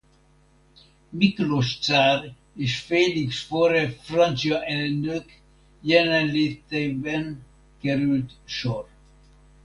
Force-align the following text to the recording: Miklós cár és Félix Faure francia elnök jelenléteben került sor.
Miklós 1.09 1.77
cár 1.81 2.33
és 2.55 2.79
Félix 2.81 3.43
Faure 3.43 3.89
francia 3.91 4.63
elnök 4.65 5.31
jelenléteben 5.81 7.41
került 7.81 8.31
sor. 8.45 8.89